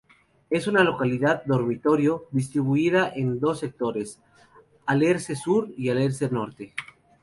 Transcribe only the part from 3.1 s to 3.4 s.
en